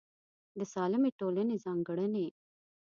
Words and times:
د 0.57 0.59
سالمې 0.73 1.11
ټولنې 1.19 1.55
ځانګړنې 1.65 2.27